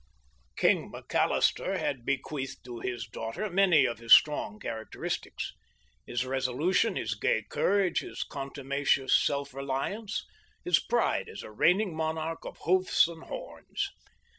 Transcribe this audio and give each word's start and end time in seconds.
"King" 0.55 0.91
McAllister 0.91 1.77
had 1.77 2.05
bequeathed 2.07 2.65
to 2.65 2.79
his 2.79 3.05
daughter 3.05 3.51
many 3.51 3.85
of 3.85 3.99
his 3.99 4.11
strong 4.15 4.57
characteristics—his 4.59 6.25
resolution, 6.25 6.95
his 6.95 7.13
gay 7.13 7.43
courage, 7.43 7.99
his 7.99 8.23
contumacious 8.23 9.15
self 9.15 9.53
reliance, 9.53 10.25
his 10.63 10.79
pride 10.79 11.29
as 11.29 11.43
a 11.43 11.51
reigning 11.51 11.95
monarch 11.95 12.43
of 12.45 12.57
hoofs 12.63 13.07
and 13.07 13.25
horns. 13.25 13.89